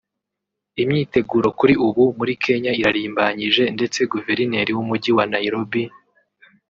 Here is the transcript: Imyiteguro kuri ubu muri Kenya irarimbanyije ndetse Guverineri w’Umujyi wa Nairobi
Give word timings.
Imyiteguro 0.81 1.47
kuri 1.59 1.73
ubu 1.87 2.03
muri 2.19 2.33
Kenya 2.43 2.71
irarimbanyije 2.81 3.63
ndetse 3.75 3.99
Guverineri 4.13 4.71
w’Umujyi 4.73 5.11
wa 5.17 5.25
Nairobi 5.33 5.83